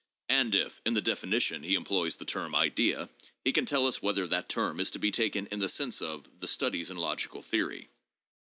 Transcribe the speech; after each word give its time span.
And 0.29 0.55
if 0.55 0.81
in 0.83 0.95
the 0.95 1.01
definition 1.03 1.61
he 1.61 1.75
employs 1.75 2.15
the 2.15 2.25
term 2.25 2.55
idea, 2.55 3.07
he 3.45 3.53
can 3.53 3.67
tell 3.67 3.85
us 3.85 4.01
whether 4.01 4.25
that 4.25 4.49
term 4.49 4.79
is 4.79 4.89
to 4.89 4.97
be 4.97 5.11
taken 5.11 5.45
in 5.51 5.59
the 5.59 5.69
sense 5.69 6.01
of 6.01 6.27
the 6.39 6.47
"Studies 6.47 6.89
in 6.89 6.97
Logical 6.97 7.43
Theory." 7.43 7.87